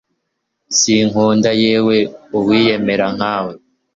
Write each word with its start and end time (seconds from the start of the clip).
sinkunda, 0.79 1.49
yewe 1.63 1.97
uwiyemera 2.37 3.07
nkawe 3.15 3.53